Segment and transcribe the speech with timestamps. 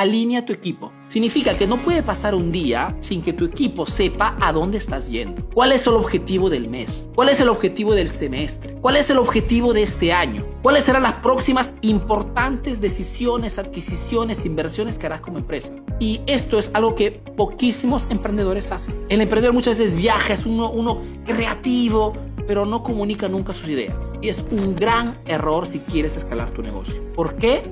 [0.00, 0.92] alinea tu equipo.
[1.08, 5.08] Significa que no puede pasar un día sin que tu equipo sepa a dónde estás
[5.08, 5.46] yendo.
[5.52, 7.06] ¿Cuál es el objetivo del mes?
[7.14, 8.76] ¿Cuál es el objetivo del semestre?
[8.80, 10.46] ¿Cuál es el objetivo de este año?
[10.62, 15.74] ¿Cuáles serán las próximas importantes decisiones, adquisiciones, inversiones que harás como empresa?
[15.98, 18.94] Y esto es algo que poquísimos emprendedores hacen.
[19.10, 22.14] El emprendedor muchas veces viaja, es uno, uno creativo,
[22.46, 24.12] pero no comunica nunca sus ideas.
[24.22, 27.02] Y es un gran error si quieres escalar tu negocio.
[27.14, 27.62] ¿Por qué?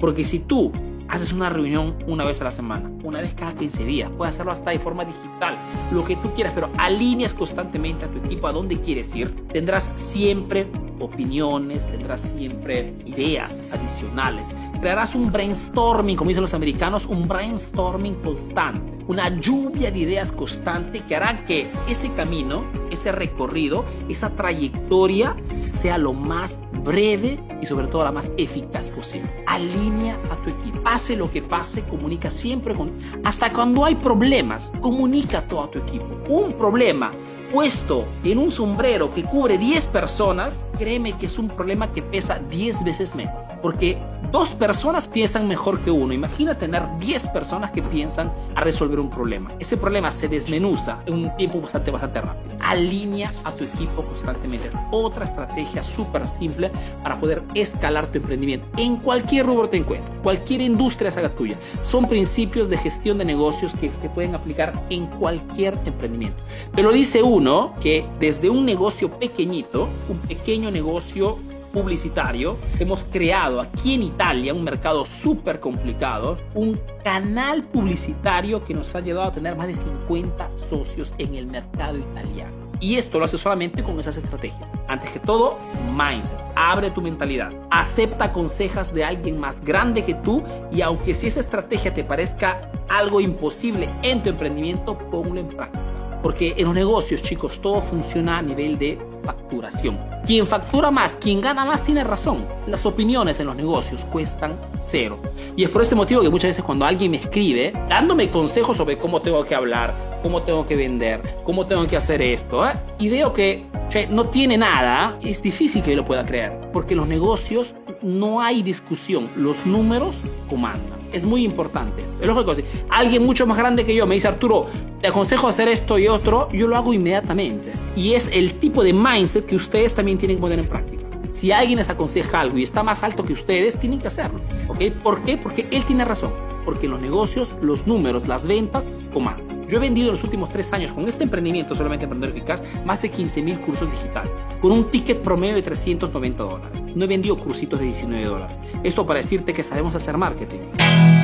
[0.00, 0.72] Porque si tú
[1.08, 4.52] haces una reunión una vez a la semana, una vez cada 15 días, puedes hacerlo
[4.52, 5.56] hasta de forma digital,
[5.92, 9.90] lo que tú quieras, pero alineas constantemente a tu equipo a dónde quieres ir, tendrás
[9.94, 10.66] siempre
[11.00, 14.54] opiniones, tendrás siempre ideas adicionales.
[14.80, 21.00] Crearás un brainstorming, como dicen los americanos, un brainstorming constante, una lluvia de ideas constante
[21.00, 25.36] que hará que ese camino, ese recorrido, esa trayectoria
[25.70, 29.28] sea lo más breve y sobre todo la más eficaz posible.
[29.46, 30.82] Alinea a tu equipo.
[30.82, 32.92] Pase lo que pase, comunica siempre con...
[33.24, 36.06] Hasta cuando hay problemas, comunica todo a tu equipo.
[36.28, 37.12] Un problema
[37.52, 42.38] puesto en un sombrero que cubre 10 personas, créeme que es un problema que pesa
[42.38, 43.34] 10 veces menos.
[43.62, 43.98] Porque
[44.30, 46.12] dos personas piensan mejor que uno.
[46.12, 49.50] Imagina tener 10 personas que piensan a resolver un problema.
[49.58, 52.56] Ese problema se desmenuza en un tiempo bastante, bastante rápido.
[52.60, 54.68] Alinea a tu equipo constantemente.
[54.68, 56.70] Es otra estrategia súper simple
[57.02, 58.66] para poder escalar tu emprendimiento.
[58.76, 61.56] En cualquier rubro te encuentres, cualquier industria sea tuya.
[61.82, 66.42] Son principios de gestión de negocios que se pueden aplicar en cualquier emprendimiento.
[66.74, 67.35] Pero lo dice uno
[67.82, 71.38] que desde un negocio pequeñito, un pequeño negocio
[71.70, 78.94] publicitario, hemos creado aquí en Italia un mercado súper complicado, un canal publicitario que nos
[78.94, 82.54] ha llevado a tener más de 50 socios en el mercado italiano.
[82.80, 84.70] Y esto lo hace solamente con esas estrategias.
[84.88, 85.58] Antes que todo,
[85.94, 86.38] mindset.
[86.54, 87.52] Abre tu mentalidad.
[87.70, 92.70] Acepta consejos de alguien más grande que tú y aunque si esa estrategia te parezca
[92.88, 95.85] algo imposible en tu emprendimiento, ponlo en práctica.
[96.22, 99.98] Porque en los negocios, chicos, todo funciona a nivel de facturación.
[100.24, 102.44] Quien factura más, quien gana más, tiene razón.
[102.66, 105.18] Las opiniones en los negocios cuestan cero.
[105.56, 108.98] Y es por ese motivo que muchas veces cuando alguien me escribe, dándome consejos sobre
[108.98, 112.72] cómo tengo que hablar, cómo tengo que vender, cómo tengo que hacer esto, ¿eh?
[112.98, 113.66] y veo que
[114.10, 116.70] no tiene nada, es difícil que yo lo pueda creer.
[116.72, 120.16] Porque en los negocios no hay discusión, los números
[120.48, 120.95] comandan.
[121.12, 122.02] Es muy importante.
[122.20, 124.66] Es lógico, si alguien mucho más grande que yo me dice, Arturo,
[125.00, 127.72] te aconsejo hacer esto y otro, yo lo hago inmediatamente.
[127.94, 131.04] Y es el tipo de mindset que ustedes también tienen que poner en práctica.
[131.32, 134.40] Si alguien les aconseja algo y está más alto que ustedes, tienen que hacerlo.
[134.68, 134.80] ¿Ok?
[135.02, 135.36] ¿Por qué?
[135.36, 136.32] Porque él tiene razón.
[136.64, 139.45] Porque los negocios, los números, las ventas comandan.
[139.68, 143.02] Yo he vendido en los últimos tres años con este emprendimiento, solamente Emprendedor Eficaz, más
[143.02, 146.80] de 15 mil cursos digitales, con un ticket promedio de 390 dólares.
[146.94, 148.56] No he vendido cursitos de 19 dólares.
[148.84, 151.15] Esto para decirte que sabemos hacer marketing.